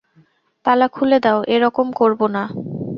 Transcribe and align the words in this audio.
তালা 0.65 0.87
খুলে 0.87 1.17
দাও, 1.19 1.39
এ 1.47 1.55
রকম 1.59 1.87
করব 1.91 2.19
না। 2.35 2.43